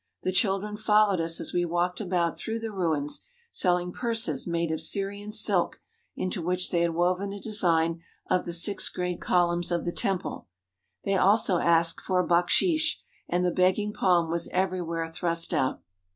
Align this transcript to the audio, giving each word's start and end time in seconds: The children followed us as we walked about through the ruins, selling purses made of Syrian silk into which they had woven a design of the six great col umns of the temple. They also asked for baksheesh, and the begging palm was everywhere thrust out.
The 0.23 0.31
children 0.31 0.77
followed 0.77 1.21
us 1.21 1.39
as 1.39 1.53
we 1.53 1.63
walked 1.63 2.01
about 2.01 2.35
through 2.35 2.57
the 2.57 2.71
ruins, 2.71 3.21
selling 3.51 3.91
purses 3.91 4.47
made 4.47 4.71
of 4.71 4.81
Syrian 4.81 5.31
silk 5.31 5.79
into 6.15 6.41
which 6.41 6.71
they 6.71 6.81
had 6.81 6.95
woven 6.95 7.31
a 7.31 7.39
design 7.39 8.01
of 8.27 8.45
the 8.45 8.53
six 8.53 8.89
great 8.89 9.21
col 9.21 9.49
umns 9.55 9.69
of 9.71 9.85
the 9.85 9.91
temple. 9.91 10.47
They 11.03 11.17
also 11.17 11.59
asked 11.59 12.01
for 12.01 12.25
baksheesh, 12.27 12.95
and 13.29 13.45
the 13.45 13.51
begging 13.51 13.93
palm 13.93 14.31
was 14.31 14.47
everywhere 14.51 15.07
thrust 15.07 15.53
out. 15.53 15.83